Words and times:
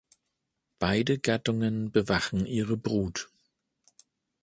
Beide 0.79 1.19
Gattungen 1.19 1.91
bewachen 1.91 2.47
ihre 2.47 2.75
Brut. 2.75 3.29